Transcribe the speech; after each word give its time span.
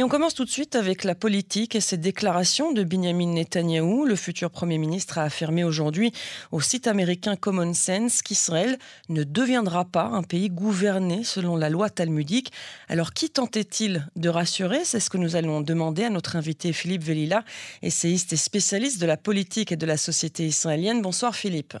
Et 0.00 0.02
on 0.02 0.08
commence 0.08 0.32
tout 0.32 0.46
de 0.46 0.50
suite 0.50 0.76
avec 0.76 1.04
la 1.04 1.14
politique 1.14 1.74
et 1.74 1.82
ces 1.82 1.98
déclarations 1.98 2.72
de 2.72 2.84
Benjamin 2.84 3.34
Netanyahou. 3.34 4.06
Le 4.06 4.16
futur 4.16 4.50
Premier 4.50 4.78
ministre 4.78 5.18
a 5.18 5.24
affirmé 5.24 5.62
aujourd'hui 5.62 6.10
au 6.52 6.62
site 6.62 6.86
américain 6.86 7.36
Common 7.36 7.74
Sense 7.74 8.22
qu'Israël 8.22 8.78
ne 9.10 9.24
deviendra 9.24 9.84
pas 9.84 10.04
un 10.04 10.22
pays 10.22 10.48
gouverné 10.48 11.22
selon 11.22 11.54
la 11.54 11.68
loi 11.68 11.90
talmudique. 11.90 12.50
Alors 12.88 13.12
qui 13.12 13.28
tentait-il 13.28 14.08
de 14.16 14.30
rassurer? 14.30 14.86
C'est 14.86 15.00
ce 15.00 15.10
que 15.10 15.18
nous 15.18 15.36
allons 15.36 15.60
demander 15.60 16.04
à 16.04 16.08
notre 16.08 16.34
invité 16.36 16.72
Philippe 16.72 17.02
Velila, 17.02 17.44
essayiste 17.82 18.32
et 18.32 18.38
spécialiste 18.38 19.02
de 19.02 19.06
la 19.06 19.18
politique 19.18 19.70
et 19.70 19.76
de 19.76 19.84
la 19.84 19.98
société 19.98 20.46
israélienne. 20.46 21.02
Bonsoir 21.02 21.36
Philippe. 21.36 21.76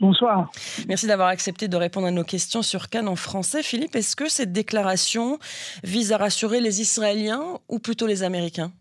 Bonsoir. 0.00 0.50
Merci 0.88 1.06
d'avoir 1.06 1.28
accepté 1.28 1.68
de 1.68 1.76
répondre 1.76 2.06
à 2.06 2.10
nos 2.10 2.24
questions 2.24 2.62
sur 2.62 2.88
Cannes 2.88 3.08
en 3.08 3.16
français. 3.16 3.62
Philippe, 3.62 3.94
est-ce 3.94 4.16
que 4.16 4.30
cette 4.30 4.50
déclaration 4.50 5.38
vise 5.84 6.12
à 6.12 6.16
rassurer 6.16 6.60
les 6.60 6.80
Israéliens 6.80 7.58
ou 7.68 7.78
plutôt 7.78 8.06
les 8.06 8.22
Américains? 8.22 8.72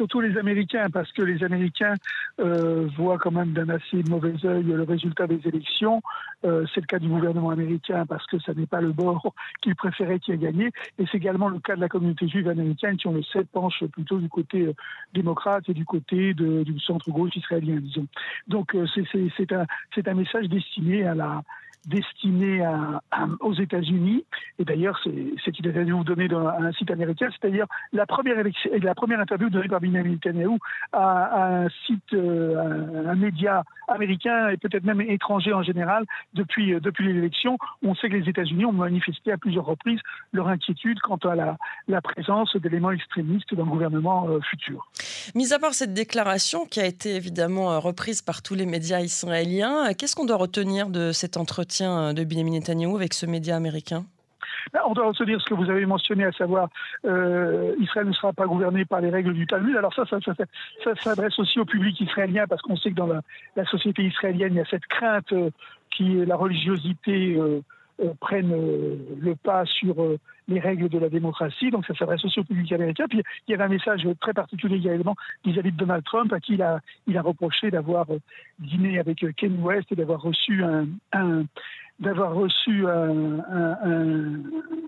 Surtout 0.00 0.22
les 0.22 0.38
Américains, 0.38 0.88
parce 0.88 1.12
que 1.12 1.20
les 1.20 1.44
Américains 1.44 1.94
euh, 2.40 2.88
voient 2.96 3.18
quand 3.18 3.32
même 3.32 3.52
d'un 3.52 3.68
assez 3.68 4.02
mauvais 4.08 4.32
œil 4.46 4.62
le 4.62 4.82
résultat 4.82 5.26
des 5.26 5.46
élections. 5.46 6.00
Euh, 6.46 6.64
c'est 6.72 6.80
le 6.80 6.86
cas 6.86 6.98
du 6.98 7.06
gouvernement 7.06 7.50
américain, 7.50 8.06
parce 8.06 8.26
que 8.26 8.38
ça 8.38 8.54
n'est 8.54 8.64
pas 8.64 8.80
le 8.80 8.92
bord 8.92 9.34
qu'il 9.60 9.76
préférait 9.76 10.18
qui 10.18 10.32
a 10.32 10.38
gagné. 10.38 10.70
Et 10.98 11.04
c'est 11.12 11.18
également 11.18 11.50
le 11.50 11.58
cas 11.58 11.76
de 11.76 11.82
la 11.82 11.88
communauté 11.88 12.26
juive 12.28 12.48
américaine, 12.48 12.96
qui, 12.96 13.08
on 13.08 13.12
le 13.12 13.22
sait, 13.24 13.44
penche 13.44 13.84
plutôt 13.92 14.16
du 14.16 14.30
côté 14.30 14.68
euh, 14.68 14.72
démocrate 15.12 15.68
et 15.68 15.74
du 15.74 15.84
côté 15.84 16.32
du 16.32 16.80
centre-gauche 16.80 17.36
israélien, 17.36 17.76
disons. 17.76 18.06
Donc 18.48 18.74
c'est 18.94 20.08
un 20.08 20.14
message 20.14 20.48
destiné 20.48 21.06
à 21.06 21.14
la 21.14 21.42
destiné 21.86 22.62
à, 22.62 23.00
aux 23.40 23.54
États-Unis. 23.54 24.24
Et 24.58 24.64
d'ailleurs, 24.64 25.00
c'est 25.02 25.58
une 25.58 25.66
interview 25.66 26.04
donnée 26.04 26.28
dans 26.28 26.46
un 26.46 26.72
site 26.72 26.90
américain, 26.90 27.28
c'est-à-dire 27.30 27.66
la 27.92 28.06
première, 28.06 28.36
la 28.82 28.94
première 28.94 29.20
interview 29.20 29.48
donnée 29.48 29.68
par 29.68 29.80
Benjamin 29.80 30.10
Netanyahu 30.10 30.58
à, 30.92 31.62
un 31.64 31.68
site, 31.86 32.12
euh, 32.12 33.08
un, 33.08 33.14
média 33.14 33.64
américain 33.88 34.48
et 34.48 34.56
peut-être 34.56 34.84
même 34.84 35.00
étranger 35.00 35.52
en 35.52 35.62
général 35.62 36.04
depuis, 36.34 36.74
euh, 36.74 36.80
depuis 36.80 37.12
l'élection. 37.12 37.56
On 37.82 37.94
sait 37.94 38.08
que 38.08 38.16
les 38.16 38.28
États-Unis 38.28 38.64
ont 38.64 38.72
manifesté 38.72 39.32
à 39.32 39.38
plusieurs 39.38 39.64
reprises 39.64 40.00
leur 40.32 40.48
inquiétude 40.48 41.00
quant 41.00 41.16
à 41.16 41.34
la, 41.34 41.56
la 41.88 42.00
présence 42.00 42.54
d'éléments 42.56 42.92
extrémistes 42.92 43.54
dans 43.54 43.64
le 43.64 43.70
gouvernement 43.70 44.28
euh, 44.28 44.40
futur. 44.40 44.90
Mis 45.34 45.52
à 45.52 45.58
part 45.58 45.74
cette 45.74 45.94
déclaration 45.94 46.66
qui 46.66 46.80
a 46.80 46.86
été 46.86 47.14
évidemment 47.16 47.80
reprise 47.80 48.22
par 48.22 48.42
tous 48.42 48.54
les 48.54 48.66
médias 48.66 49.00
israéliens, 49.00 49.92
qu'est-ce 49.94 50.14
qu'on 50.14 50.26
doit 50.26 50.36
retenir 50.36 50.88
de 50.88 51.12
cet 51.12 51.36
entretien? 51.36 51.69
Euh, 51.80 52.12
de 52.12 52.24
Benjamin 52.24 52.52
Netanyahu 52.52 52.96
avec 52.96 53.14
ce 53.14 53.26
média 53.26 53.56
américain? 53.56 54.04
Ben, 54.72 54.80
on 54.86 54.92
doit 54.92 55.10
dire 55.24 55.40
ce 55.40 55.46
que 55.46 55.54
vous 55.54 55.70
avez 55.70 55.86
mentionné, 55.86 56.24
à 56.24 56.32
savoir 56.32 56.68
euh, 57.04 57.74
Israël 57.80 58.06
ne 58.06 58.12
sera 58.12 58.32
pas 58.32 58.46
gouverné 58.46 58.84
par 58.84 59.00
les 59.00 59.10
règles 59.10 59.32
du 59.32 59.46
Talmud. 59.46 59.76
Alors 59.76 59.94
ça, 59.94 60.04
ça, 60.06 60.94
s'adresse 60.96 61.38
aussi 61.38 61.58
au 61.58 61.64
public 61.64 62.00
israélien 62.00 62.46
parce 62.46 62.62
qu'on 62.62 62.76
sait 62.76 62.90
que 62.90 62.96
dans 62.96 63.08
la, 63.08 63.64
société 63.64 64.02
israélienne, 64.02 64.54
il 64.54 64.58
y 64.58 64.60
a 64.60 64.66
cette 64.66 64.86
crainte 64.86 65.32
euh, 65.32 65.50
qui 65.90 66.18
est 66.18 66.26
la 66.26 66.36
religiosité 66.36 67.36
prenne 68.20 68.50
le 68.50 69.34
pas 69.36 69.64
sur 69.66 69.94
les 70.48 70.60
règles 70.60 70.88
de 70.88 70.98
la 70.98 71.08
démocratie. 71.08 71.70
Donc 71.70 71.86
ça 71.86 71.94
s'adresse 71.94 72.24
aussi 72.24 72.40
au 72.40 72.44
public 72.44 72.72
américain. 72.72 73.06
Puis 73.08 73.22
il 73.46 73.50
y 73.50 73.54
avait 73.54 73.64
un 73.64 73.68
message 73.68 74.06
très 74.20 74.32
particulier 74.32 74.76
également 74.76 75.14
vis-à-vis 75.44 75.72
de 75.72 75.76
Donald 75.76 76.04
Trump 76.04 76.32
à 76.32 76.40
qui 76.40 76.54
il 76.54 76.62
a, 76.62 77.22
reproché 77.22 77.70
d'avoir 77.70 78.06
dîné 78.58 78.98
avec 78.98 79.24
Ken 79.36 79.62
West 79.62 79.92
et 79.92 79.96
d'avoir 79.96 80.22
reçu 80.22 80.62
un 81.12 81.44
d'avoir 82.00 82.34
reçu 82.34 82.84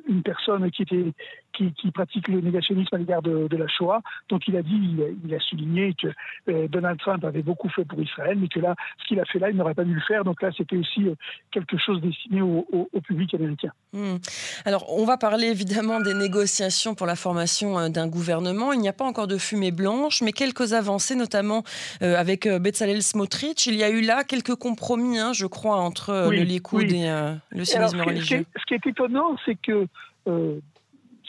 une 0.09 0.23
personne 0.25 0.71
qui, 0.71 0.83
était, 0.83 1.13
qui, 1.53 1.73
pratique 1.93 2.29
le 2.29 2.41
négationnisme 2.41 2.95
à 2.95 2.99
l'égard 2.99 3.23
de, 3.23 3.57
la 3.57 3.69
Shoah. 3.69 4.01
Donc 4.29 4.49
il 4.49 4.57
a 4.57 4.63
dit, 4.63 4.97
il 5.25 5.35
a, 5.35 5.41
souligné 5.41 5.95
que 5.95 6.09
euh, 6.49 6.69
Donald 6.69 6.99
Trump 6.99 7.25
avait 7.25 7.43
beaucoup 7.43 7.69
fait 7.69 7.85
pour 7.85 8.01
Israël, 8.01 8.39
mais 8.41 8.49
que 8.49 8.61
là, 8.61 8.75
ce 8.99 9.09
qu'il 9.09 9.21
a 9.21 9.25
fait 9.25 9.39
là, 9.39 9.51
il 9.51 9.57
n'aurait 9.57 9.75
pas 9.75 9.85
dû 9.85 9.95
le 9.95 10.01
faire. 10.01 10.25
Donc 10.25 10.43
là, 10.43 10.51
c'était 10.57 10.77
aussi 10.77 11.07
euh, 11.07 11.15
quelque 11.51 11.77
chose 11.77 12.01
destiné 12.01 12.41
au, 12.41 12.89
public 13.05 13.35
américain. 13.35 13.71
Hmm. 13.93 14.17
Alors, 14.65 14.87
on 14.97 15.05
va 15.05 15.17
parler 15.17 15.49
évidemment 15.49 16.01
des 16.01 16.15
négociations 16.15 16.95
pour 16.95 17.07
la 17.07 17.17
formation 17.17 17.79
euh, 17.79 17.89
d'un 17.89 18.07
gouvernement. 18.07 18.73
Il 18.73 18.81
n'y 18.81 18.89
a 18.89 18.93
pas 18.93 19.05
encore 19.05 19.27
de 19.27 19.39
fumée 19.39 19.73
blanche, 19.73 20.23
mais 20.23 20.33
quelques 20.33 20.73
avancées, 20.73 21.17
notamment 21.17 21.65
avec 22.01 22.49
Bezalel 22.49 23.03
Smotrich. 23.03 23.67
Il 23.67 23.75
y 23.75 23.83
a 23.83 23.91
eu 23.91 24.01
là 24.01 24.25
quelques 24.25 24.55
compromis, 24.55 25.19
hein, 25.19 25.33
je 25.33 25.47
crois, 25.47 25.77
entre 25.77 26.31
le 26.31 26.43
Likoud 26.43 26.91
et 26.93 27.09
euh, 27.09 27.35
le 27.51 27.65
sionisme 27.65 28.01
religieux. 28.01 28.45
Ce 28.57 28.65
qui, 28.67 28.75
est, 28.75 28.87
étonnant, 28.87 29.37
c'est 29.45 29.57
que, 29.57 29.87
euh, 30.29 30.59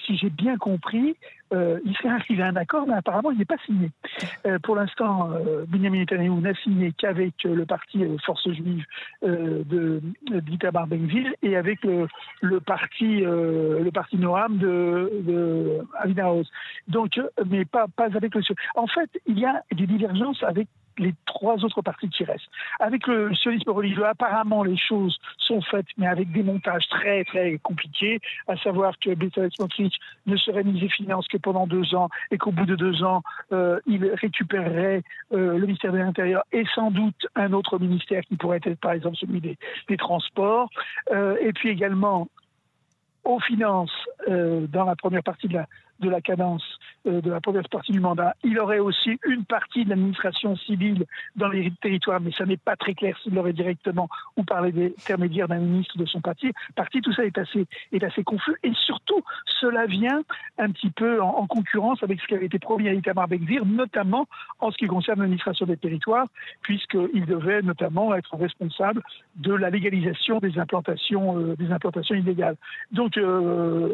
si 0.06 0.18
j'ai 0.18 0.30
bien 0.30 0.58
compris, 0.58 1.16
euh, 1.53 1.80
il 1.86 1.96
s'est 1.97 2.08
arrivé 2.08 2.41
à 2.44 2.47
un 2.47 2.56
accord, 2.56 2.88
mais 2.88 2.96
apparemment 2.96 3.31
il 3.31 3.38
n'est 3.38 3.46
pas 3.46 3.58
signé. 3.66 3.90
pour 4.64 4.75
l'instant, 4.75 5.30
Benjamin 5.68 6.00
Netanyahu 6.00 6.41
n'a 6.41 6.53
signé 6.56 6.91
qu'avec 6.97 7.44
le 7.44 7.66
parti 7.66 8.03
Force 8.25 8.50
juive 8.52 8.86
de 9.22 10.02
d'Itamar 10.31 10.88
Benville 10.88 11.34
et 11.42 11.56
avec 11.56 11.80
le, 11.84 12.08
parti 12.59 13.22
le 13.22 13.90
parti 13.92 14.18
Noam 14.18 14.58
de, 14.58 15.12
de 15.25 15.81
Donc, 16.88 17.19
mais 17.50 17.66
pas 17.66 17.86
pas 17.96 18.06
avec 18.16 18.36
le. 18.36 18.42
En 18.75 18.88
fait, 18.88 19.09
il 19.28 19.40
y 19.40 19.46
a 19.46 19.62
des 19.72 19.88
divergences 19.88 20.44
avec 20.44 20.68
les 20.98 21.14
trois 21.26 21.64
autres 21.64 21.81
parties 21.81 22.09
qui 22.09 22.24
restent. 22.24 22.50
Avec 22.80 23.08
le 23.08 23.34
sionisme 23.36 23.72
religieux, 23.72 24.06
apparemment, 24.06 24.64
les 24.64 24.78
choses 24.78 25.18
sont 25.38 25.62
faites, 25.62 25.88
mais 25.98 26.08
avec 26.08 26.31
des 26.31 26.44
montages 26.44 26.88
très, 26.90 27.24
très 27.24 27.58
compliqués, 27.59 28.20
à 28.48 28.56
savoir 28.58 28.98
que 29.00 29.14
Bezalel 29.16 29.52
Smotrich 29.52 29.96
ne 30.26 30.38
serait 30.38 30.64
mis 30.64 30.80
finances 30.90 31.28
que 31.28 31.38
pendant 31.38 31.68
deux 31.68 31.96
ans 31.96 32.09
et 32.31 32.38
qu'au 32.38 32.52
bout 32.52 32.66
de 32.66 32.76
deux 32.76 33.04
ans, 33.04 33.22
euh, 33.52 33.80
il 33.86 34.06
récupérerait 34.14 35.04
euh, 35.34 35.58
le 35.58 35.66
ministère 35.66 35.92
de 35.92 35.98
l'Intérieur 35.98 36.44
et 36.52 36.64
sans 36.76 36.92
doute 36.92 37.28
un 37.36 37.54
autre 37.54 37.80
ministère 37.80 38.24
qui 38.24 38.36
pourrait 38.36 38.60
être, 38.64 38.80
par 38.80 38.92
exemple, 38.92 39.18
celui 39.18 39.42
des, 39.42 39.58
Transports. 39.98 40.70
Euh, 41.12 41.38
et 41.40 41.54
puis 41.54 41.70
également, 41.70 42.28
aux 43.24 43.40
finances, 43.40 43.94
dans 44.28 44.86
la 44.86 44.96
première 44.96 45.24
partie 45.24 45.48
de 45.48 45.54
la, 45.54 45.68
de 46.00 46.09
la 46.09 46.22
cadence 46.22 46.64
euh, 47.06 47.20
de 47.20 47.30
la 47.30 47.42
première 47.42 47.68
partie 47.70 47.92
du 47.92 48.00
mandat. 48.00 48.34
Il 48.44 48.58
aurait 48.59 48.80
aussi 48.80 49.20
une 49.26 49.44
partie 49.44 49.84
de 49.84 49.90
l'administration 49.90 50.56
civile 50.56 51.06
dans 51.36 51.50
les 51.50 51.72
territoires, 51.81 52.22
mais 52.22 52.31
ça 52.31 52.46
n'est 52.46 52.58
pas 52.58 52.78
très 52.78 52.94
clair 52.94 53.18
s'il 53.22 53.34
l'aurait 53.34 53.52
directement 53.52 54.08
ou 54.38 54.44
par 54.44 54.62
l'intermédiaire 54.62 55.50
d'un 55.50 55.59
ministre 55.59 55.98
de 55.98 56.06
son 56.06 56.22
parti. 56.22 56.52
Parti, 56.76 57.02
tout 57.02 57.12
ça 57.12 57.26
est 57.26 57.38
assez, 57.38 57.66
est 57.92 58.04
assez 58.04 58.24
confus. 58.24 58.56
Et 58.64 58.72
surtout, 58.74 59.22
cela 59.59 59.86
vient 59.86 60.22
un 60.58 60.72
petit 60.72 60.90
peu 60.92 61.22
en, 61.22 61.46
concurrence 61.48 62.02
avec 62.04 62.22
ce 62.22 62.28
qui 62.28 62.36
avait 62.36 62.46
été 62.46 62.58
promis 62.58 62.88
à 62.88 62.94
Itamar 62.94 63.28
Bekvir, 63.28 63.66
notamment 63.66 64.28
en 64.60 64.72
ce 64.72 64.78
qui 64.78 64.88
concerne 64.88 65.20
l'administration 65.20 65.66
des 65.66 65.78
territoires, 65.78 66.28
puisqu'il 66.62 67.25
devait 67.25 67.62
notamment 67.62 68.16
être 68.16 68.36
responsable 68.38 69.02
de 69.36 69.54
la 69.54 69.70
légalisation 69.70 70.40
des 70.40 70.58
implantations, 70.58 71.38
euh, 71.38 71.56
des 71.58 71.72
implantations 71.72 72.16
illégales. 72.16 72.56
Donc, 72.92 73.18
euh, 73.18 73.94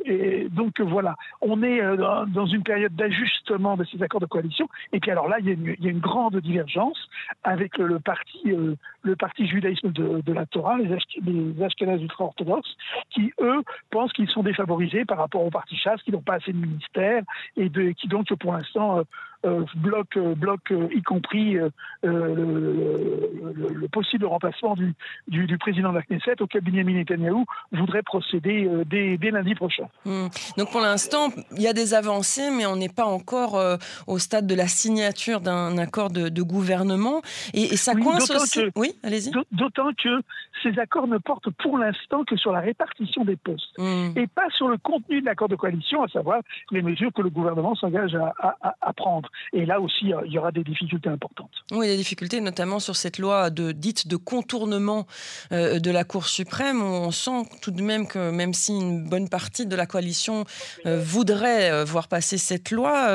donc 0.52 0.80
voilà, 0.80 1.16
on 1.42 1.64
est 1.64 1.81
dans 1.97 2.45
une 2.45 2.63
période 2.63 2.95
d'ajustement 2.95 3.77
de 3.77 3.83
ces 3.85 4.01
accords 4.01 4.22
de 4.22 4.25
coalition. 4.25 4.67
Et 4.94 5.00
puis 5.00 5.11
alors 5.11 5.27
là, 5.27 5.38
il 5.39 5.47
y 5.47 5.88
a 5.88 5.89
une, 5.89 6.00
grande 6.00 6.38
divergence 6.38 7.09
avec 7.44 7.77
le, 7.77 8.00
parti, 8.00 8.39
euh, 8.47 8.75
le 9.03 9.16
parti 9.16 9.47
judaïsme 9.47 9.91
de, 9.91 10.33
la 10.33 10.45
Torah, 10.45 10.77
les, 10.77 10.97
les 11.22 12.01
ultra-orthodoxes, 12.01 12.75
qui 13.09 13.33
eux 13.41 13.63
pensent 13.91 14.13
qu'ils 14.13 14.29
sont 14.29 14.44
défavorisés 14.44 15.05
par 15.05 15.17
rapport 15.17 15.44
au 15.44 15.50
parti 15.50 15.75
chasse, 15.75 16.01
qui 16.03 16.11
n'ont 16.11 16.22
pas 16.22 16.35
assez 16.35 16.53
de 16.53 16.57
ministères 16.57 17.23
et 17.57 17.69
qui 17.94 18.07
donc 18.07 18.33
pour 18.35 18.53
l'instant 18.53 19.00
euh, 19.00 19.01
euh, 19.01 19.03
bloque, 19.44 20.17
euh, 20.17 20.35
bloque 20.35 20.72
euh, 20.72 20.88
y 20.94 21.01
compris 21.01 21.57
le, 22.03 23.88
possible 23.91 24.25
remplacement 24.25 24.75
du, 24.75 24.94
du, 25.27 25.57
président 25.57 25.89
de 25.89 25.95
la 25.95 26.03
Knesset, 26.03 26.41
auquel 26.41 26.61
Benjamin 26.61 26.94
Netanyahu 26.94 27.45
voudrait 27.72 28.03
procéder 28.03 28.69
dès, 28.85 29.17
lundi 29.31 29.55
prochain. 29.55 29.88
Hmm. 30.05 30.27
Donc 30.57 30.72
pour 30.72 30.81
l'instant, 30.81 31.29
il 31.55 31.61
y 31.61 31.67
a 31.67 31.73
des 31.73 31.94
avancées, 31.94 32.50
mais 32.51 32.66
on 32.66 32.75
n'est 32.75 32.89
pas 32.89 33.05
encore 33.05 33.61
au 34.07 34.19
stade 34.19 34.47
de 34.47 34.56
la 34.56 34.68
signature 34.68 35.42
d'un 35.42 35.77
accord 35.77 36.09
de, 36.09 36.42
gouvernement. 36.42 37.21
Et, 37.53 37.75
ça 37.77 37.94
coince 37.95 38.30
aussi. 38.31 38.62
oui, 38.75 38.94
allez-y. 39.03 39.31
D'autant 39.51 39.92
que 39.94 40.21
ces 40.63 40.77
accords 40.80 41.07
ne 41.07 41.18
portent 41.18 41.50
pour 41.51 41.77
l'instant 41.77 42.24
que 42.24 42.35
sur 42.35 42.51
la 42.51 42.59
répartition 42.59 43.24
des 43.24 43.35
postes 43.35 43.77
hmm. 43.77 44.12
et 44.15 44.27
pas 44.27 44.50
sur 44.51 44.68
le 44.68 44.77
contenu 44.77 45.21
de 45.21 45.25
l'accord 45.25 45.50
de 45.50 45.56
coalition, 45.56 46.03
à 46.03 46.07
savoir 46.07 46.42
les 46.71 46.81
mesures 46.81 47.12
que 47.13 47.21
le 47.21 47.30
gouvernement 47.30 47.75
s'engage 47.75 48.15
à 48.15 48.94
prendre. 48.94 49.29
Et 49.54 49.66
là 49.66 49.80
aussi, 49.80 50.12
il 50.26 50.31
y 50.31 50.38
aura 50.38 50.52
des 50.52 50.64
difficultés 50.64 51.10
importantes. 51.10 51.52
Oui, 51.72 51.88
des 51.88 51.98
difficultés, 51.98 52.42
notamment 52.42 52.80
sur 52.80 52.96
cette 52.96 53.18
loi 53.18 53.50
de, 53.50 53.72
dite 53.72 54.08
de 54.08 54.16
contournement 54.16 55.08
euh, 55.52 55.80
de 55.80 55.92
la 55.92 56.04
Cour 56.04 56.28
suprême. 56.28 56.81
On 56.81 57.12
sent 57.12 57.50
tout 57.62 57.72
de 57.72 57.81
même 57.81 58.08
que 58.08 58.31
même 58.31 58.54
si 58.54 58.74
une 58.74 59.10
bonne 59.10 59.30
partie 59.30 59.66
de 59.66 59.76
la 59.76 59.86
coalition 59.86 60.46
euh, 60.86 61.02
voudrait 61.02 61.72
euh, 61.72 61.84
voir 61.84 62.08
passer 62.08 62.38
cette 62.38 62.72
loi, 62.72 63.08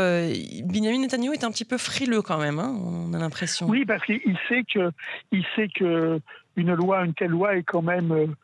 Benjamin 0.64 0.98
Netanyahu 0.98 1.34
est 1.34 1.44
un 1.44 1.50
petit 1.50 1.64
peu 1.64 1.78
frileux 1.78 2.22
quand 2.22 2.38
même, 2.38 2.58
hein, 2.58 2.74
on 2.82 3.12
a 3.12 3.18
l'impression. 3.18 3.66
Oui, 3.68 3.84
parce 3.84 4.04
qu'il 4.04 4.38
sait 4.48 4.64
que, 4.64 4.90
il 5.32 5.44
sait 5.54 5.68
que 5.68 6.20
une 6.56 6.74
loi, 6.74 7.04
une 7.04 7.14
telle 7.14 7.30
loi 7.30 7.56
est 7.56 7.62
quand 7.62 7.82
même 7.82 8.34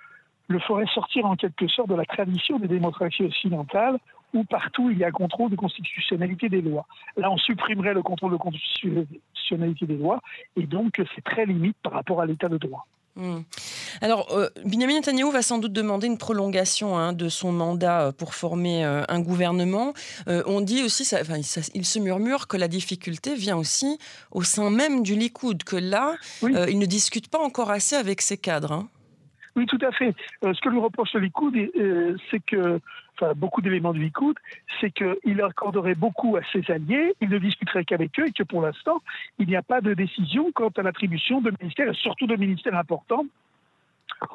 le 0.49 0.59
ferait 0.59 0.87
sortir 0.93 1.27
en 1.27 1.37
quelque 1.37 1.69
sorte 1.69 1.89
de 1.89 1.95
la 1.95 2.05
tradition 2.05 2.59
des 2.59 2.69
démocraties 2.69 3.25
occidentales 3.25 3.99
où 4.35 4.45
partout 4.45 4.91
il 4.91 4.99
y 4.99 5.05
a 5.05 5.09
un 5.09 5.13
contrôle 5.13 5.51
de 5.51 5.57
constitutionnalité 5.57 6.49
des 6.49 6.63
lois. 6.63 6.87
Là, 7.17 7.31
on 7.31 7.39
supprimerait 7.39 7.95
le 7.95 8.03
contrôle 8.03 8.33
de 8.33 8.37
constitutionnalité 8.37 9.87
des 9.87 9.97
lois, 9.97 10.21
et 10.57 10.67
donc 10.67 11.01
c'est 11.15 11.25
très 11.25 11.47
limite 11.47 11.77
par 11.83 11.93
rapport 11.93 12.21
à 12.21 12.27
l'état 12.27 12.49
de 12.49 12.59
droit. 12.59 12.87
Hmm. 13.17 13.41
Alors, 14.01 14.29
euh, 14.31 14.49
Benjamin 14.65 14.95
Netanyahu 14.95 15.33
va 15.33 15.43
sans 15.43 15.59
doute 15.59 15.73
demander 15.73 16.07
une 16.07 16.17
prolongation 16.17 16.97
hein, 16.97 17.13
de 17.13 17.29
son 17.29 17.51
mandat 17.51 18.03
euh, 18.03 18.13
pour 18.13 18.35
former 18.35 18.85
euh, 18.85 19.03
un 19.09 19.21
gouvernement. 19.21 19.93
on 20.27 20.61
dit 20.61 20.83
aussi, 20.85 21.05
ça, 21.05 21.19
il 21.75 21.85
se 21.85 21.99
murmure 21.99 22.47
que 22.47 22.57
la 22.57 22.69
difficulté 22.69 23.35
vient 23.35 23.57
aussi 23.57 23.99
au 24.31 24.43
sein 24.43 24.71
même 24.71 25.03
du 25.03 25.17
Likoud, 25.17 25.65
que 25.65 25.77
là, 25.77 26.15
il 26.43 26.79
ne 26.79 26.87
discute 26.87 27.29
pas 27.29 27.41
encore 27.41 27.71
assez 27.71 27.97
avec 27.97 28.21
ses 28.21 28.39
cadres. 28.39 28.73
Hein. 28.73 28.89
Oui, 29.57 29.67
tout 29.67 29.79
à 29.83 29.93
fait. 29.93 30.15
Euh, 30.45 30.55
ce 30.55 30.61
que 30.61 30.69
lui 30.69 30.79
reproche 30.79 31.13
le 31.15 31.21
Likoud, 31.21 31.55
euh, 31.57 32.17
c'est 32.31 32.41
que, 32.41 32.81
enfin, 33.21 33.33
beaucoup 33.37 33.61
d'éléments 33.61 33.93
du 33.93 34.01
Likoud, 34.01 34.37
c'est 34.81 34.91
qu'il 34.91 35.43
accorderait 35.43 35.95
beaucoup 35.95 36.37
à 36.37 36.41
ses 36.53 36.71
alliés, 36.71 37.15
il 37.21 37.29
ne 37.29 37.39
discuterait 37.39 37.85
qu'avec 37.85 38.19
eux 38.19 38.27
et 38.29 38.33
que 38.33 38.43
pour 38.43 38.63
l'instant, 38.63 39.01
il 39.39 39.47
n'y 39.47 39.57
a 39.57 39.63
pas 39.63 39.81
de 39.81 39.95
décision 39.95 40.51
quant 40.53 40.71
à 40.77 40.83
l'attribution 40.83 41.41
de 41.41 41.53
ministères, 41.61 41.95
surtout 41.95 42.27
de 42.27 42.37
ministères 42.37 42.75
importants, 42.75 43.27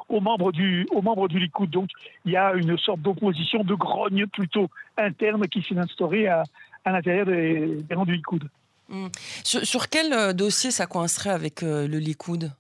aux 0.10 0.22
membres 0.22 0.52
du, 0.52 0.88
aux 0.92 1.02
membres 1.02 1.28
du 1.28 1.40
Likoud. 1.40 1.70
Donc, 1.70 1.90
il 2.26 2.32
y 2.32 2.38
a 2.38 2.54
une 2.54 2.78
sorte 2.78 3.02
d'opposition, 3.02 3.64
de 3.64 3.76
grogne 3.76 4.26
plutôt 4.28 4.70
interne 4.98 5.48
qui 5.48 5.62
s'est 5.62 5.78
instaurée 5.78 6.28
à, 6.28 6.44
à 6.86 6.92
l'intérieur 6.92 7.26
des, 7.26 7.78
rangs 7.94 8.06
du 8.06 8.16
Likoud. 8.16 8.50
Hmm. 8.90 9.08
Sur, 9.44 9.90
quel 9.90 10.14
euh, 10.14 10.34
dossier 10.34 10.70
ça 10.72 10.86
coincerait 10.86 11.32
avec 11.32 11.62
le 11.62 11.86
Likoud? 11.88 12.52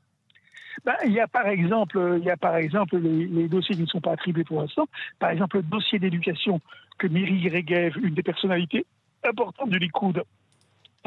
Bah, 0.85 0.97
il 1.05 1.13
y 1.13 1.19
a 1.19 1.27
par 1.27 1.47
exemple, 1.47 2.17
il 2.19 2.23
y 2.23 2.29
a 2.29 2.37
par 2.37 2.55
exemple 2.57 2.97
les, 2.97 3.47
dossiers 3.47 3.75
qui 3.75 3.81
ne 3.81 3.87
sont 3.87 4.01
pas 4.01 4.11
attribués 4.11 4.43
pour 4.43 4.61
l'instant. 4.61 4.87
Par 5.19 5.31
exemple, 5.31 5.57
le 5.57 5.63
dossier 5.63 5.99
d'éducation 5.99 6.61
que 6.97 7.07
Miri 7.07 7.49
Regev, 7.49 7.97
une 8.03 8.13
des 8.13 8.23
personnalités 8.23 8.85
importantes 9.23 9.69
du 9.69 9.79
Likoud, 9.79 10.23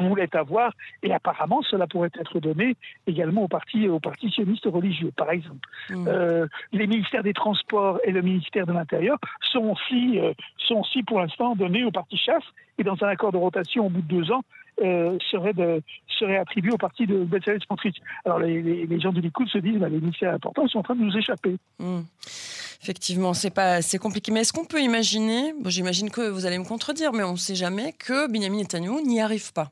voulait 0.07 0.33
avoir, 0.35 0.71
et 1.03 1.11
apparemment 1.11 1.61
cela 1.61 1.87
pourrait 1.87 2.11
être 2.17 2.39
donné 2.39 2.75
également 3.07 3.43
aux 3.43 3.47
partis, 3.47 3.87
aux 3.87 3.99
partis 3.99 4.29
sionistes 4.29 4.65
religieux, 4.65 5.11
par 5.15 5.31
exemple. 5.31 5.67
Mmh. 5.89 6.07
Euh, 6.07 6.47
les 6.71 6.87
ministères 6.87 7.23
des 7.23 7.33
Transports 7.33 7.99
et 8.03 8.11
le 8.11 8.21
ministère 8.21 8.65
de 8.65 8.73
l'Intérieur 8.73 9.17
sont 9.41 9.75
aussi, 9.75 10.19
euh, 10.19 10.33
sont 10.57 10.75
aussi 10.75 11.03
pour 11.03 11.19
l'instant 11.19 11.55
donnés 11.55 11.83
au 11.83 11.91
parti 11.91 12.17
chasse, 12.17 12.43
et 12.77 12.83
dans 12.83 12.95
un 13.03 13.07
accord 13.07 13.31
de 13.31 13.37
rotation 13.37 13.87
au 13.87 13.89
bout 13.89 14.01
de 14.01 14.07
deux 14.07 14.31
ans, 14.31 14.41
euh, 14.81 15.17
serait, 15.31 16.37
attribué 16.37 16.71
au 16.71 16.77
parti 16.77 17.05
de 17.05 17.23
Bezalel 17.23 17.61
Smotrich. 17.63 17.97
Alors 18.25 18.39
les, 18.39 18.99
gens 18.99 19.11
du 19.11 19.21
Likoud 19.21 19.47
se 19.47 19.57
disent 19.57 19.77
bah, 19.77 19.89
les 19.89 19.99
ministères 19.99 20.33
importants 20.33 20.67
sont 20.67 20.79
en 20.79 20.83
train 20.83 20.95
de 20.95 21.01
nous 21.01 21.17
échapper. 21.17 21.57
Mmh. 21.79 22.01
Effectivement, 22.81 23.33
c'est 23.33 23.49
pas 23.49 23.81
c'est 23.81 23.97
compliqué. 23.97 24.31
Mais 24.31 24.41
est-ce 24.41 24.53
qu'on 24.53 24.65
peut 24.65 24.81
imaginer, 24.81 25.53
bon, 25.59 25.69
j'imagine 25.69 26.09
que 26.09 26.29
vous 26.29 26.45
allez 26.45 26.57
me 26.57 26.65
contredire, 26.65 27.13
mais 27.13 27.23
on 27.23 27.33
ne 27.33 27.37
sait 27.37 27.55
jamais 27.55 27.93
que 27.93 28.31
Benjamin 28.31 28.57
Netanyahu 28.57 29.01
n'y 29.03 29.21
arrive 29.21 29.51
pas 29.53 29.71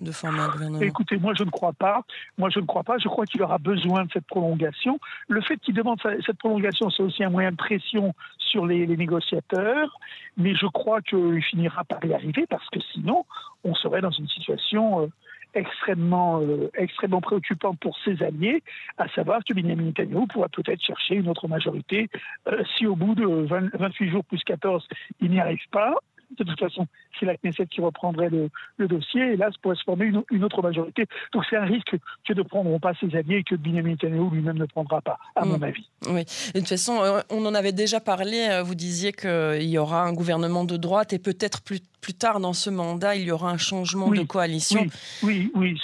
de 0.00 0.12
former 0.12 0.40
un 0.40 0.80
Écoutez, 0.80 1.16
moi 1.18 1.32
je 1.36 1.44
ne 1.44 1.50
crois 1.50 1.72
pas. 1.72 2.02
Moi 2.36 2.50
je 2.50 2.60
ne 2.60 2.66
crois 2.66 2.82
pas. 2.82 2.98
Je 2.98 3.08
crois 3.08 3.26
qu'il 3.26 3.42
aura 3.42 3.58
besoin 3.58 4.04
de 4.04 4.10
cette 4.12 4.26
prolongation. 4.26 4.98
Le 5.28 5.40
fait 5.40 5.56
qu'il 5.58 5.74
demande 5.74 6.00
cette 6.24 6.38
prolongation, 6.38 6.90
c'est 6.90 7.02
aussi 7.02 7.24
un 7.24 7.30
moyen 7.30 7.50
de 7.50 7.56
pression 7.56 8.14
sur 8.38 8.66
les, 8.66 8.86
les 8.86 8.96
négociateurs. 8.96 9.98
Mais 10.36 10.54
je 10.54 10.66
crois 10.66 11.02
qu'il 11.02 11.42
finira 11.42 11.84
par 11.84 12.04
y 12.04 12.14
arriver 12.14 12.46
parce 12.48 12.68
que 12.70 12.80
sinon, 12.92 13.24
on 13.64 13.74
serait 13.74 14.00
dans 14.00 14.10
une 14.10 14.28
situation 14.28 15.02
euh, 15.02 15.06
extrêmement, 15.54 16.40
euh, 16.40 16.70
extrêmement 16.74 17.20
préoccupante 17.20 17.78
pour 17.80 17.96
ses 18.04 18.22
alliés, 18.22 18.62
à 18.96 19.08
savoir 19.08 19.42
que 19.44 19.54
Benjamin 19.54 19.84
Netanyahu 19.84 20.26
pourra 20.28 20.48
peut-être 20.48 20.82
chercher 20.82 21.16
une 21.16 21.28
autre 21.28 21.48
majorité 21.48 22.08
euh, 22.48 22.62
si 22.76 22.86
au 22.86 22.96
bout 22.96 23.14
de 23.14 23.26
28 23.26 24.10
jours 24.10 24.24
plus 24.24 24.42
14, 24.44 24.86
il 25.20 25.30
n'y 25.30 25.40
arrive 25.40 25.66
pas. 25.70 25.94
De 26.36 26.44
toute 26.44 26.58
façon, 26.58 26.86
c'est 27.18 27.26
la 27.26 27.36
Knesset 27.36 27.66
qui 27.66 27.80
reprendrait 27.80 28.30
le, 28.30 28.50
dossier, 28.86 29.32
et 29.32 29.36
là, 29.36 29.46
ça 29.50 29.58
pourrait 29.62 29.76
se 29.76 29.82
former 29.82 30.12
une, 30.30 30.44
autre 30.44 30.62
majorité. 30.62 31.06
Donc 31.32 31.44
c'est 31.48 31.56
un 31.56 31.64
risque 31.64 31.96
que 32.26 32.32
ne 32.32 32.42
prendront 32.42 32.78
pas 32.78 32.92
ses 33.00 33.14
alliés 33.16 33.38
et 33.38 33.42
que 33.44 33.54
Benjamin 33.54 33.90
Netanyahu 33.90 34.30
lui-même 34.30 34.58
ne 34.58 34.66
prendra 34.66 35.00
pas, 35.00 35.18
à 35.34 35.44
mon 35.44 35.58
mm. 35.58 35.62
avis. 35.64 35.88
Oui, 36.06 36.24
de 36.54 36.58
toute 36.58 36.68
façon, 36.68 37.02
euh, 37.02 37.20
on 37.30 37.44
en 37.46 37.54
avait 37.54 37.72
déjà 37.72 38.00
parlé, 38.00 38.62
vous 38.64 38.74
disiez 38.74 39.12
qu'il 39.12 39.68
y 39.68 39.78
aura 39.78 40.02
un 40.02 40.12
gouvernement 40.12 40.64
de 40.64 40.76
droite 40.76 41.12
et 41.12 41.18
peut-être 41.18 41.62
plus 41.62 41.80
plus 42.00 42.14
tard 42.14 42.40
dans 42.40 42.52
ce 42.52 42.70
mandat, 42.70 43.16
il 43.16 43.24
y 43.24 43.30
aura 43.30 43.50
un 43.50 43.58
changement 43.58 44.10
de 44.10 44.22
coalition. 44.22 44.86
Oui, 45.22 45.50
oui, 45.54 45.78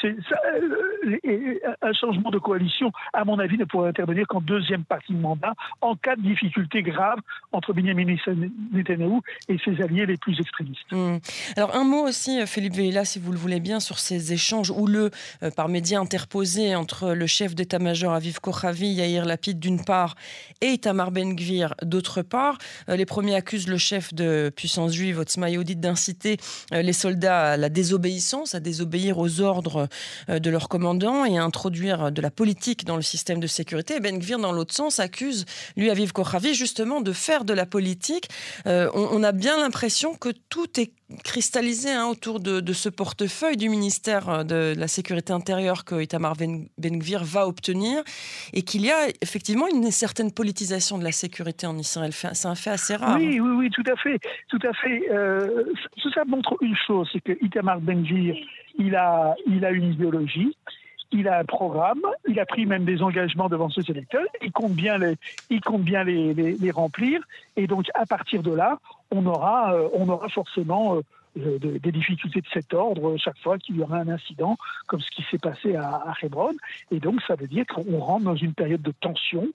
un 1.82 1.92
changement 1.92 2.30
de 2.30 2.38
coalition, 2.38 2.92
à 3.12 3.24
mon 3.24 3.38
avis, 3.38 3.58
ne 3.58 3.64
pourrait 3.64 3.90
intervenir 3.90 4.26
qu'en 4.26 4.40
deuxième 4.40 4.84
partie 4.84 5.12
de 5.12 5.18
mandat, 5.18 5.54
en 5.80 5.96
cas 5.96 6.16
de 6.16 6.22
difficulté 6.22 6.82
grave 6.82 7.18
entre 7.52 7.72
Benjamin 7.72 8.16
Netanyahu 8.72 9.20
et 9.48 9.58
ses 9.64 9.80
alliés 9.82 10.06
les 10.06 10.16
plus 10.16 10.38
extrémistes. 10.40 10.90
Hmm. 10.90 11.18
Alors 11.56 11.74
un 11.76 11.84
mot 11.84 12.06
aussi, 12.06 12.44
Philippe 12.46 12.74
Veilla, 12.74 13.04
si 13.04 13.18
vous 13.18 13.32
le 13.32 13.38
voulez 13.38 13.60
bien, 13.60 13.80
sur 13.80 13.98
ces 13.98 14.32
échanges 14.32 14.70
houleux 14.70 15.10
euh, 15.42 15.50
par 15.50 15.68
médias 15.68 16.00
interposés 16.00 16.74
entre 16.74 17.12
le 17.12 17.26
chef 17.26 17.54
d'état-major 17.54 18.12
Aviv 18.12 18.40
Kochavi, 18.40 18.86
Yair 18.86 19.24
Lapid 19.24 19.58
d'une 19.58 19.84
part, 19.84 20.14
et 20.60 20.68
Itamar 20.68 21.10
Ben-Gvir 21.10 21.74
d'autre 21.82 22.22
part. 22.22 22.58
Euh, 22.88 22.96
les 22.96 23.06
premiers 23.06 23.34
accusent 23.34 23.68
le 23.68 23.78
chef 23.78 24.14
de 24.14 24.52
puissance 24.54 24.92
juive, 24.92 25.18
Otzma 25.18 25.50
Yehudit, 25.50 25.76
d'inciter 25.76 26.38
euh, 26.72 26.82
les 26.82 26.92
soldats 26.92 27.52
à 27.52 27.56
la 27.56 27.68
désobéissance, 27.68 28.54
à 28.54 28.60
désobéir 28.60 29.18
aux 29.18 29.40
ordres 29.40 29.88
de 30.28 30.50
leur 30.50 30.68
commandant 30.68 30.93
et 31.02 31.38
introduire 31.38 32.12
de 32.12 32.22
la 32.22 32.30
politique 32.30 32.84
dans 32.84 32.96
le 32.96 33.02
système 33.02 33.40
de 33.40 33.46
sécurité. 33.46 34.00
Ben 34.00 34.18
Gvir, 34.18 34.38
dans 34.38 34.52
l'autre 34.52 34.74
sens, 34.74 35.00
accuse 35.00 35.44
lui, 35.76 35.90
Aviv 35.90 36.12
Kochavi, 36.12 36.54
justement 36.54 37.00
de 37.00 37.12
faire 37.12 37.44
de 37.44 37.52
la 37.52 37.66
politique. 37.66 38.28
Euh, 38.66 38.88
on, 38.94 39.22
a 39.22 39.32
bien 39.32 39.56
l'impression 39.56 40.14
que 40.14 40.28
tout 40.48 40.68
est 40.78 40.92
cristallisé 41.24 41.90
hein, 41.90 42.06
autour 42.06 42.40
de, 42.40 42.72
ce 42.72 42.88
portefeuille 42.88 43.56
du 43.56 43.68
ministère 43.68 44.28
euh, 44.28 44.44
de 44.44 44.74
la 44.78 44.88
Sécurité 44.88 45.32
intérieure 45.32 45.84
que 45.84 46.00
Itamar 46.00 46.34
Ben, 46.36 46.66
ben 46.78 47.00
va 47.22 47.46
obtenir 47.46 48.02
et 48.52 48.62
qu'il 48.62 48.82
y 48.82 48.90
a 48.90 49.08
effectivement 49.20 49.66
une 49.68 49.90
certaine 49.90 50.32
politisation 50.32 50.98
de 50.98 51.04
la 51.04 51.12
sécurité 51.12 51.66
en 51.66 51.76
Israël. 51.76 52.12
C'est 52.12 52.46
un 52.46 52.54
fait 52.54 52.70
assez 52.70 52.96
rare. 52.96 53.16
Oui, 53.18 53.40
oui, 53.40 53.50
oui, 53.58 53.70
tout 53.70 53.84
à 53.90 53.96
fait. 53.96 54.18
Tout 54.48 54.60
à 54.66 54.72
fait. 54.74 55.02
Euh, 55.10 55.64
ça 56.14 56.24
montre 56.26 56.56
une 56.60 56.76
chose, 56.86 57.08
c'est 57.12 57.20
que 57.20 57.32
Itamar 57.44 57.80
Ben 57.80 58.04
Gvir, 58.04 58.34
il 58.78 58.94
a, 58.94 59.34
il 59.46 59.64
a 59.64 59.70
une 59.70 59.92
idéologie 59.92 60.56
il 61.12 61.28
a 61.28 61.38
un 61.38 61.44
programme, 61.44 62.02
il 62.28 62.38
a 62.40 62.46
pris 62.46 62.66
même 62.66 62.84
des 62.84 63.02
engagements 63.02 63.48
devant 63.48 63.70
ses 63.70 63.88
électeurs, 63.90 64.26
il 64.42 64.52
compte 64.52 64.72
bien 64.72 64.98
les, 64.98 65.16
il 65.50 65.60
compte 65.60 65.82
bien 65.82 66.04
les, 66.04 66.34
les, 66.34 66.70
remplir, 66.70 67.20
et 67.56 67.66
donc 67.66 67.86
à 67.94 68.06
partir 68.06 68.42
de 68.42 68.52
là, 68.52 68.78
on 69.10 69.26
aura, 69.26 69.74
euh, 69.74 69.88
on 69.92 70.08
aura 70.08 70.28
forcément 70.28 70.96
euh, 70.96 71.00
euh, 71.36 71.58
des 71.58 71.90
difficultés 71.90 72.40
de 72.40 72.46
cet 72.52 72.72
ordre 72.74 73.16
chaque 73.16 73.38
fois 73.38 73.58
qu'il 73.58 73.76
y 73.76 73.82
aura 73.82 73.96
un 73.96 74.08
incident 74.08 74.56
comme 74.86 75.00
ce 75.00 75.10
qui 75.10 75.24
s'est 75.30 75.38
passé 75.38 75.74
à, 75.74 75.88
à 75.88 76.14
Hebron. 76.22 76.52
Et 76.92 77.00
donc, 77.00 77.20
ça 77.22 77.34
veut 77.34 77.48
dire 77.48 77.66
qu'on 77.66 77.98
rentre 77.98 78.24
dans 78.24 78.36
une 78.36 78.54
période 78.54 78.82
de 78.82 78.92
tension 78.92 79.48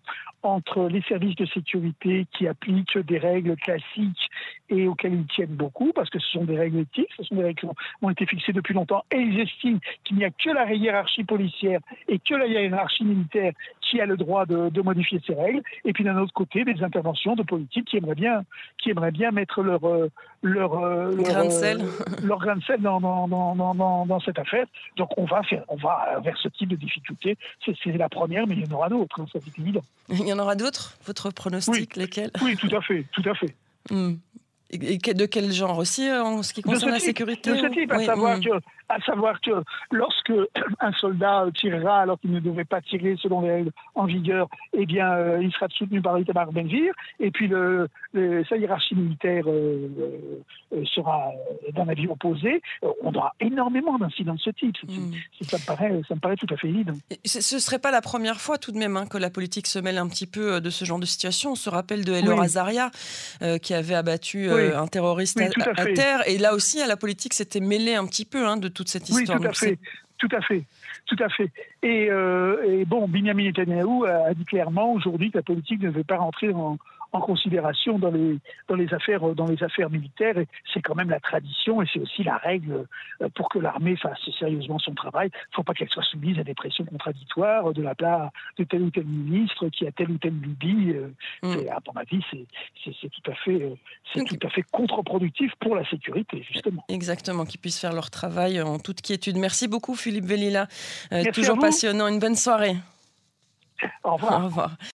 entre 0.43 0.87
les 0.87 1.01
services 1.03 1.35
de 1.35 1.45
sécurité 1.45 2.27
qui 2.37 2.47
appliquent 2.47 2.97
des 2.97 3.17
règles 3.17 3.55
classiques 3.55 4.29
et 4.69 4.87
auxquelles 4.87 5.13
ils 5.13 5.25
tiennent 5.27 5.55
beaucoup, 5.55 5.91
parce 5.93 6.09
que 6.09 6.19
ce 6.19 6.31
sont 6.31 6.43
des 6.43 6.57
règles 6.57 6.79
éthiques, 6.79 7.11
ce 7.17 7.23
sont 7.23 7.35
des 7.35 7.43
règles 7.43 7.59
qui 7.59 7.67
ont 8.01 8.09
été 8.09 8.25
fixées 8.25 8.53
depuis 8.53 8.73
longtemps, 8.73 9.03
et 9.11 9.17
ils 9.17 9.39
estiment 9.39 9.79
qu'il 10.03 10.17
n'y 10.17 10.25
a 10.25 10.29
que 10.31 10.49
la 10.49 10.73
hiérarchie 10.73 11.23
policière 11.23 11.79
et 12.07 12.19
que 12.19 12.35
la 12.35 12.45
hiérarchie 12.45 13.03
militaire 13.03 13.53
qui 13.89 13.99
a 13.99 14.05
le 14.05 14.17
droit 14.17 14.45
de, 14.45 14.69
de 14.69 14.81
modifier 14.81 15.19
ces 15.25 15.33
règles, 15.33 15.61
et 15.85 15.93
puis 15.93 16.03
d'un 16.03 16.17
autre 16.17 16.33
côté, 16.33 16.63
des 16.63 16.83
interventions 16.83 17.35
de 17.35 17.43
politiques 17.43 17.85
qui 17.85 17.97
aimeraient 17.97 18.15
bien, 18.15 18.43
qui 18.77 18.91
aimeraient 18.91 19.11
bien 19.11 19.31
mettre 19.31 19.61
leur, 19.61 19.83
euh, 19.85 20.09
leur, 20.43 20.73
euh, 20.75 21.15
leur, 21.15 21.29
euh, 21.63 21.77
leur 22.23 22.39
grain 22.39 22.55
de 22.55 22.63
sel 22.63 22.81
dans, 22.81 22.99
dans, 22.99 23.27
dans, 23.27 24.05
dans, 24.05 24.19
cette 24.19 24.39
affaire. 24.39 24.65
Donc 24.97 25.09
on 25.17 25.25
va, 25.25 25.41
faire, 25.43 25.63
on 25.67 25.75
va 25.75 26.19
vers 26.23 26.37
ce 26.37 26.47
type 26.49 26.69
de 26.69 26.75
difficultés. 26.75 27.37
C'est 27.65 27.97
la 27.97 28.09
première, 28.09 28.45
mais 28.47 28.55
il 28.55 28.65
y 28.65 28.71
en 28.71 28.75
aura 28.75 28.89
d'autres, 28.89 29.19
hein, 29.19 29.25
ça 29.31 29.39
c'est 29.43 29.59
évident. 29.59 29.83
Il 30.09 30.27
y 30.27 30.33
en 30.33 30.39
aura 30.39 30.55
d'autres 30.55 30.97
Votre 31.05 31.31
pronostic, 31.31 31.95
lesquels? 31.95 32.31
Oui, 32.43 32.55
tout 32.55 32.73
à 32.75 32.81
fait, 32.81 33.05
tout 33.11 33.27
à 33.27 33.33
fait. 33.33 33.55
Hmm. 33.89 34.15
Et 34.71 34.97
de 34.97 35.25
quel 35.25 35.51
genre 35.51 35.79
aussi 35.79 36.11
en 36.11 36.43
ce 36.43 36.53
qui 36.53 36.61
concerne 36.61 36.91
la 36.91 36.99
sécurité 36.99 37.51
De 37.51 37.57
ce 37.57 37.73
type, 37.73 37.91
à 37.91 38.03
savoir 38.03 38.39
que 38.39 38.49
à 38.89 38.99
savoir 39.01 39.39
que 39.41 39.51
lorsque 39.91 40.33
un 40.79 40.91
soldat 40.93 41.45
tirera 41.55 42.01
alors 42.01 42.19
qu'il 42.19 42.31
ne 42.31 42.39
devait 42.39 42.65
pas 42.65 42.81
tirer 42.81 43.15
selon 43.21 43.41
les 43.41 43.51
règles 43.51 43.71
en 43.95 44.05
vigueur, 44.05 44.49
eh 44.73 44.85
bien, 44.85 45.11
euh, 45.13 45.39
il 45.41 45.51
sera 45.51 45.67
soutenu 45.69 46.01
par 46.01 46.17
Itamar 46.19 46.51
Benvir, 46.51 46.93
et 47.19 47.31
puis 47.31 47.47
le, 47.47 47.87
sa 48.49 48.57
hiérarchie 48.57 48.95
militaire 48.95 49.43
euh, 49.47 49.87
euh, 50.73 50.83
sera 50.85 51.31
d'un 51.73 51.87
avis 51.87 52.07
opposé. 52.07 52.61
on 53.03 53.13
aura 53.13 53.33
énormément 53.39 53.97
d'incidents 53.97 54.35
de 54.35 54.39
ce 54.39 54.49
type. 54.49 54.75
Hmm. 54.87 55.11
Ça, 55.41 55.57
me 55.57 55.65
paraît, 55.65 56.01
ça 56.07 56.15
me 56.15 56.19
paraît 56.19 56.35
tout 56.35 56.47
à 56.51 56.57
fait 56.57 56.69
évident. 56.69 56.93
Ce 57.25 57.55
ne 57.55 57.59
serait 57.59 57.79
pas 57.79 57.91
la 57.91 58.01
première 58.01 58.41
fois 58.41 58.57
tout 58.57 58.71
de 58.71 58.77
même 58.77 58.97
hein, 58.97 59.05
que 59.05 59.17
la 59.17 59.29
politique 59.29 59.67
se 59.67 59.79
mêle 59.79 59.97
un 59.97 60.07
petit 60.07 60.27
peu 60.27 60.59
de 60.59 60.69
ce 60.69 60.85
genre 60.85 60.99
de 60.99 61.05
situation. 61.05 61.51
On 61.51 61.55
se 61.55 61.69
rappelle 61.69 62.03
de 62.03 62.13
Elor 62.13 62.41
Azaria 62.41 62.89
qui 63.61 63.73
avait 63.73 63.95
abattu 63.95 64.49
un 64.49 64.87
terroriste 64.87 65.39
à, 65.77 65.85
terre, 65.85 66.27
et 66.27 66.37
là 66.37 66.53
aussi, 66.53 66.79
la 66.85 66.97
politique 66.97 67.33
s'était 67.33 67.59
mêlée 67.59 67.95
un 67.95 68.05
petit 68.05 68.25
peu 68.25 68.47
hein, 68.47 68.57
de 68.57 68.67
tout 68.67 68.78
toute 68.79 68.87
cette 68.87 69.09
histoire. 69.09 69.39
Oui, 69.39 69.45
tout 69.45 69.49
à 69.49 69.53
fait. 69.53 69.77
Tout 70.17 70.29
à 70.31 70.41
fait. 70.41 70.63
Tout 71.05 71.17
à 71.19 71.29
fait. 71.29 71.51
Et, 71.83 72.09
euh, 72.09 72.63
et 72.65 72.85
bon, 72.85 73.07
Benjamin 73.09 73.43
Netanyahu 73.43 74.07
a 74.07 74.33
dit 74.33 74.45
clairement 74.45 74.93
aujourd'hui 74.93 75.31
que 75.31 75.37
la 75.37 75.43
politique 75.43 75.81
ne 75.81 75.89
veut 75.89 76.05
pas 76.05 76.17
rentrer 76.17 76.53
en, 76.53 76.77
en 77.11 77.21
considération 77.21 77.97
dans 77.97 78.11
les, 78.11 78.37
dans 78.67 78.75
les, 78.75 78.93
affaires, 78.93 79.21
dans 79.35 79.47
les 79.47 79.61
affaires 79.63 79.89
militaires. 79.89 80.37
Et 80.37 80.47
c'est 80.73 80.81
quand 80.81 80.95
même 80.95 81.09
la 81.09 81.19
tradition 81.19 81.81
et 81.81 81.85
c'est 81.91 81.99
aussi 81.99 82.23
la 82.23 82.37
règle 82.37 82.85
pour 83.35 83.49
que 83.49 83.59
l'armée 83.59 83.95
fasse 83.95 84.19
sérieusement 84.37 84.79
son 84.79 84.93
travail. 84.93 85.29
Il 85.33 85.51
ne 85.51 85.55
faut 85.55 85.63
pas 85.63 85.73
qu'elle 85.73 85.89
soit 85.89 86.03
soumise 86.03 86.37
à 86.39 86.43
des 86.43 86.53
pressions 86.53 86.85
contradictoires 86.85 87.73
de 87.73 87.81
la 87.81 87.95
part 87.95 88.31
de 88.57 88.63
tel 88.63 88.83
ou 88.83 88.89
tel 88.89 89.05
ministre 89.05 89.69
qui 89.69 89.87
a 89.87 89.91
telle 89.91 90.11
ou 90.11 90.17
telle 90.17 90.39
lubie. 90.39 90.93
Mm. 91.43 91.55
À 91.69 91.79
mon 91.87 91.99
avis, 91.99 92.23
c'est 92.31 93.09
tout 93.09 93.31
à 93.31 93.35
fait, 93.35 93.77
c'est 94.13 94.23
tout 94.23 94.47
à 94.47 94.49
fait 94.49 94.63
contre-productif 94.63 95.51
pour 95.59 95.75
la 95.75 95.87
sécurité, 95.89 96.43
justement. 96.51 96.83
Exactement, 96.89 97.45
qu'ils 97.45 97.59
puissent 97.59 97.79
faire 97.79 97.93
leur 97.93 98.09
travail 98.09 98.61
en 98.61 98.79
toute 98.79 99.01
quiétude. 99.01 99.37
Merci 99.37 99.67
beaucoup, 99.67 99.95
Philippe 99.95 100.25
Vellila. 100.25 100.67
toujours 101.33 101.57
passionnant. 101.57 102.07
Une 102.07 102.19
bonne 102.19 102.35
soirée. 102.35 102.75
Au 104.03 104.13
revoir. 104.13 104.41
Au 104.41 104.45
revoir. 104.45 104.77